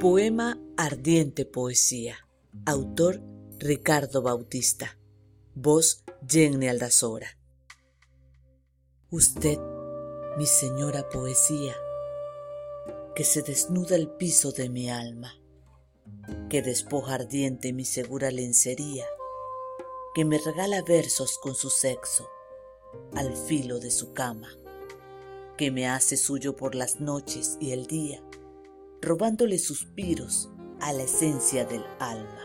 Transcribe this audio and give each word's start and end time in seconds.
Poema 0.00 0.56
Ardiente 0.76 1.44
Poesía. 1.44 2.18
Autor 2.66 3.20
Ricardo 3.58 4.22
Bautista. 4.22 4.96
Voz 5.56 6.04
Jenny 6.24 6.68
Aldazora. 6.68 7.36
Usted, 9.10 9.58
mi 10.36 10.46
señora 10.46 11.08
poesía, 11.08 11.74
que 13.16 13.24
se 13.24 13.42
desnuda 13.42 13.96
el 13.96 14.08
piso 14.08 14.52
de 14.52 14.68
mi 14.68 14.88
alma, 14.88 15.34
que 16.48 16.62
despoja 16.62 17.14
ardiente 17.14 17.72
mi 17.72 17.84
segura 17.84 18.30
lencería, 18.30 19.06
que 20.14 20.24
me 20.24 20.38
regala 20.38 20.80
versos 20.82 21.38
con 21.38 21.56
su 21.56 21.70
sexo 21.70 22.28
al 23.16 23.36
filo 23.36 23.80
de 23.80 23.90
su 23.90 24.12
cama, 24.12 24.56
que 25.56 25.72
me 25.72 25.88
hace 25.88 26.16
suyo 26.16 26.54
por 26.54 26.76
las 26.76 27.00
noches 27.00 27.56
y 27.58 27.72
el 27.72 27.88
día 27.88 28.22
robándole 29.00 29.58
suspiros 29.58 30.50
a 30.80 30.92
la 30.92 31.04
esencia 31.04 31.64
del 31.64 31.84
alma. 31.98 32.42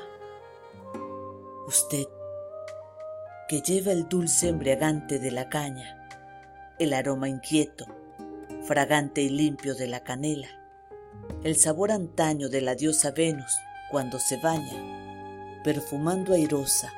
Usted, 1.67 2.05
que 3.47 3.61
lleva 3.61 3.91
el 3.91 4.07
dulce 4.07 4.49
embriagante 4.49 5.19
de 5.19 5.31
la 5.31 5.49
caña, 5.49 6.07
el 6.79 6.93
aroma 6.93 7.29
inquieto, 7.29 7.85
fragante 8.63 9.21
y 9.21 9.29
limpio 9.29 9.75
de 9.75 9.87
la 9.87 10.03
canela, 10.03 10.47
el 11.43 11.55
sabor 11.55 11.91
antaño 11.91 12.49
de 12.49 12.61
la 12.61 12.75
diosa 12.75 13.11
Venus 13.11 13.57
cuando 13.91 14.19
se 14.19 14.37
baña, 14.37 15.61
perfumando 15.63 16.33
airosa, 16.33 16.91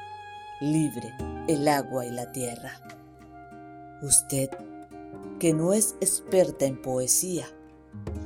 libre 0.62 1.14
el 1.48 1.68
agua 1.68 2.06
y 2.06 2.12
la 2.12 2.32
tierra. 2.32 2.80
Usted, 4.02 4.50
que 5.40 5.54
no 5.54 5.74
es 5.74 5.96
experta 6.02 6.66
en 6.66 6.82
poesía, 6.82 7.48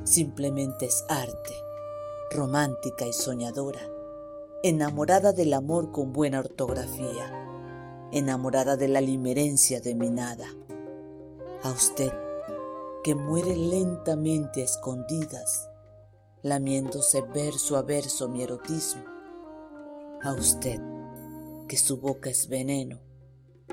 Simplemente 0.04 0.86
es 0.86 1.04
arte, 1.08 1.54
romántica 2.30 3.06
y 3.06 3.12
soñadora, 3.12 3.80
enamorada 4.62 5.32
del 5.32 5.52
amor 5.52 5.92
con 5.92 6.12
buena 6.12 6.40
ortografía, 6.40 8.08
enamorada 8.10 8.76
de 8.76 8.88
la 8.88 9.00
limerencia 9.00 9.80
de 9.80 9.94
mi 9.94 10.10
nada. 10.10 10.46
A 11.62 11.70
usted, 11.70 12.12
que 13.04 13.14
muere 13.14 13.54
lentamente 13.56 14.62
a 14.62 14.64
escondidas, 14.64 15.68
lamiéndose 16.42 17.22
verso 17.22 17.76
a 17.76 17.82
verso 17.82 18.28
mi 18.28 18.42
erotismo. 18.42 19.04
A 20.22 20.32
usted, 20.32 20.80
que 21.68 21.76
su 21.76 21.98
boca 21.98 22.30
es 22.30 22.48
veneno, 22.48 22.98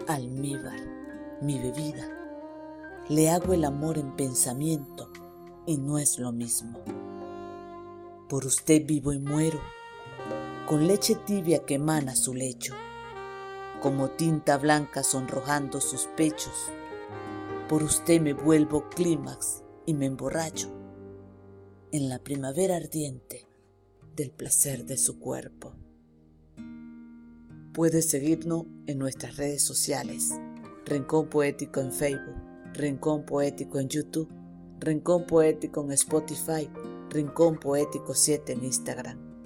almíbar, 0.07 0.79
mi 1.41 1.57
bebida. 1.57 2.07
Le 3.09 3.29
hago 3.29 3.53
el 3.53 3.65
amor 3.65 3.97
en 3.97 4.15
pensamiento 4.15 5.11
y 5.67 5.77
no 5.77 5.99
es 5.99 6.17
lo 6.17 6.31
mismo. 6.31 6.79
Por 8.29 8.45
usted 8.45 8.83
vivo 8.87 9.13
y 9.13 9.19
muero, 9.19 9.59
con 10.65 10.87
leche 10.87 11.15
tibia 11.25 11.65
que 11.65 11.75
emana 11.75 12.15
su 12.15 12.33
lecho, 12.33 12.73
como 13.81 14.09
tinta 14.09 14.57
blanca 14.57 15.03
sonrojando 15.03 15.79
sus 15.79 16.07
pechos. 16.15 16.53
Por 17.69 17.83
usted 17.83 18.21
me 18.21 18.33
vuelvo 18.33 18.89
clímax 18.89 19.61
y 19.85 19.93
me 19.93 20.05
emborracho 20.07 20.71
en 21.91 22.09
la 22.09 22.19
primavera 22.19 22.77
ardiente 22.77 23.45
del 24.15 24.31
placer 24.31 24.85
de 24.85 24.97
su 24.97 25.19
cuerpo. 25.19 25.73
Puedes 27.73 28.09
seguirnos 28.09 28.65
en 28.87 28.97
nuestras 28.97 29.35
redes 29.35 29.63
sociales, 29.63 30.31
Rincón 30.85 31.29
Poético 31.29 31.81
en 31.81 31.91
Facebook, 31.91 32.35
Rincón 32.73 33.25
Poético 33.25 33.79
en 33.79 33.89
YouTube 33.89 34.46
Rincón 34.79 35.25
Poético 35.25 35.83
en 35.83 35.91
Spotify, 35.93 36.69
Rincón 37.09 37.57
Poético 37.57 38.13
7 38.13 38.53
en 38.53 38.63
Instagram. 38.63 39.36